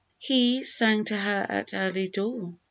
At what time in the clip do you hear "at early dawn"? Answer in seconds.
1.47-2.57